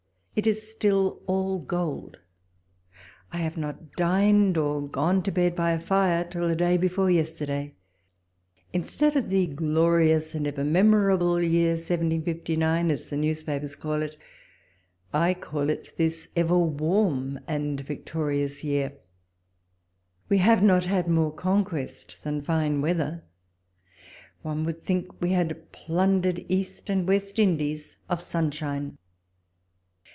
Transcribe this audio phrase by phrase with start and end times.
[0.33, 2.17] It is still all gold.
[3.33, 7.11] I have not dined or gone to bed by a fire till the day before
[7.11, 7.75] yesterday.
[8.71, 14.17] Instead of the glorious and ever memorable year 1759, as the newspapers call it,
[15.13, 18.93] I call it this ever warm and victorious year.
[20.29, 23.25] We have not had more con quest than fine weather:
[24.43, 28.97] one would think we had plundered East and West Indies of sun shine.